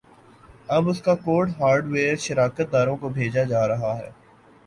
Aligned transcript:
اب 0.69 0.83
اسکا 0.89 1.13
code 1.25 1.49
hardware 1.59 2.15
شراکت 2.17 2.71
داروں 2.73 2.97
کو 2.97 3.09
بھیجا 3.09 3.43
جارہا 3.45 3.97
ہے 3.97 4.09